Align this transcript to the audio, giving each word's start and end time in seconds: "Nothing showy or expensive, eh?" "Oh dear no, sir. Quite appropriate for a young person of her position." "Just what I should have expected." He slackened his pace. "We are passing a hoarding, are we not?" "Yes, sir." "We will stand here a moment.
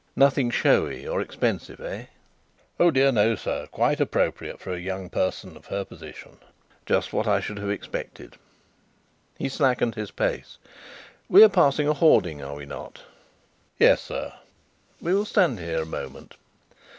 "Nothing 0.15 0.49
showy 0.49 1.07
or 1.07 1.21
expensive, 1.21 1.79
eh?" 1.79 2.05
"Oh 2.79 2.89
dear 2.89 3.11
no, 3.11 3.35
sir. 3.35 3.67
Quite 3.67 4.01
appropriate 4.01 4.59
for 4.59 4.73
a 4.73 4.79
young 4.79 5.11
person 5.11 5.55
of 5.55 5.67
her 5.67 5.85
position." 5.85 6.39
"Just 6.87 7.13
what 7.13 7.27
I 7.27 7.39
should 7.39 7.59
have 7.59 7.69
expected." 7.69 8.33
He 9.37 9.47
slackened 9.47 9.93
his 9.93 10.09
pace. 10.09 10.57
"We 11.29 11.43
are 11.43 11.49
passing 11.49 11.87
a 11.87 11.93
hoarding, 11.93 12.41
are 12.41 12.55
we 12.55 12.65
not?" 12.65 13.01
"Yes, 13.77 14.01
sir." 14.01 14.33
"We 14.99 15.13
will 15.13 15.23
stand 15.23 15.59
here 15.59 15.83
a 15.83 15.85
moment. 15.85 16.35